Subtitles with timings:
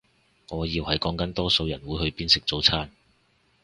[0.49, 2.89] 我以為係講緊多數人會去邊食早餐